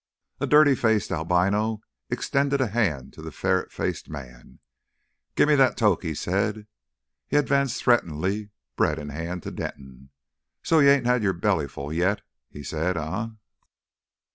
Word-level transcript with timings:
A 0.39 0.47
dirty 0.47 0.73
faced 0.73 1.11
albino 1.11 1.81
extended 2.09 2.59
a 2.59 2.69
hand 2.69 3.13
to 3.13 3.21
the 3.21 3.31
ferret 3.31 3.71
faced 3.71 4.09
man. 4.09 4.57
"Gimme 5.35 5.53
that 5.53 5.77
toke," 5.77 6.01
he 6.01 6.15
said. 6.15 6.65
He 7.27 7.37
advanced 7.37 7.83
threateningly, 7.83 8.49
bread 8.75 8.97
in 8.97 9.09
hand, 9.09 9.43
to 9.43 9.51
Denton. 9.51 10.09
"So 10.63 10.79
you 10.79 10.89
ain't 10.89 11.05
'ad 11.05 11.21
your 11.21 11.33
bellyful 11.33 11.93
yet," 11.93 12.21
he 12.49 12.63
said. 12.63 12.97
"Eh?" 12.97 13.27